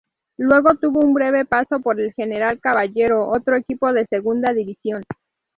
Luego 0.39 0.73
tuvo 0.81 1.01
un 1.01 1.13
breve 1.13 1.45
paso 1.45 1.79
por 1.79 1.99
el 2.01 2.11
General 2.13 2.59
Caballero, 2.59 3.29
otro 3.29 3.55
equipo 3.55 3.93
de 3.93 4.07
Segunda 4.09 4.51
División. 4.51 5.03